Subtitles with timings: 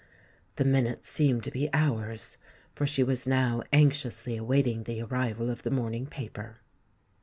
[0.55, 2.39] The minutes seemed to be hours;
[2.73, 6.57] for she was now anxiously awaiting the arrival of the morning paper.